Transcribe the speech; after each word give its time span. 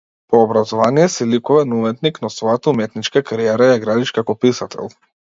По 0.29 0.37
образование 0.43 1.09
си 1.15 1.25
ликовен 1.33 1.75
уметник, 1.79 2.17
но 2.23 2.31
својата 2.35 2.71
уметничка 2.73 3.23
кариера 3.27 3.67
ја 3.73 3.83
градиш 3.83 4.13
како 4.19 4.37
писател. 4.47 4.91